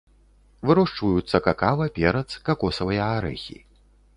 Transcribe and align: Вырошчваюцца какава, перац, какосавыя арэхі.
Вырошчваюцца 0.69 1.41
какава, 1.47 1.85
перац, 1.99 2.27
какосавыя 2.49 3.03
арэхі. 3.19 3.57